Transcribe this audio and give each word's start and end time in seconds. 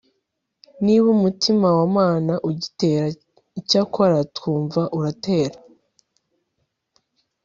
niba 0.83 1.07
umutima 1.17 1.67
wa 1.77 1.87
mana 1.97 2.33
ugitera 2.49 3.07
icyakora 3.59 4.17
twumva 4.35 4.81
uratera 4.97 5.57